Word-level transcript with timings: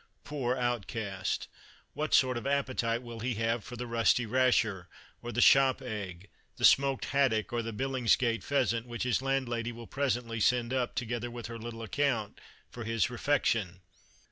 Poor 0.23 0.55
outcast! 0.57 1.47
what 1.93 2.11
sort 2.15 2.35
of 2.35 2.47
appetite 2.47 3.03
will 3.03 3.19
he 3.19 3.35
have 3.35 3.63
for 3.63 3.75
the 3.75 3.85
rusty 3.85 4.25
rasher, 4.25 4.89
or 5.21 5.31
the 5.31 5.41
shop 5.41 5.79
egg, 5.79 6.27
the 6.57 6.65
smoked 6.65 7.05
haddock, 7.05 7.53
or 7.53 7.61
the 7.61 7.71
"Billingsgate 7.71 8.43
pheasant," 8.43 8.87
which 8.87 9.03
his 9.03 9.21
landlady 9.21 9.71
will 9.71 9.85
presently 9.85 10.39
send 10.39 10.73
up, 10.73 10.95
together 10.95 11.29
with 11.29 11.45
her 11.45 11.59
little 11.59 11.83
account, 11.83 12.41
for 12.71 12.83
his 12.83 13.11
refection? 13.11 13.81